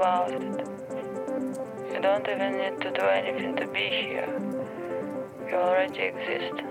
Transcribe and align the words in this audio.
about 0.00 0.32
it. 0.32 0.40
You 1.92 2.00
don't 2.00 2.26
even 2.26 2.56
need 2.56 2.80
to 2.80 2.90
do 2.90 3.02
anything 3.02 3.54
to 3.56 3.66
be 3.66 3.86
here. 4.08 4.32
You 5.46 5.56
already 5.56 6.04
exist. 6.04 6.62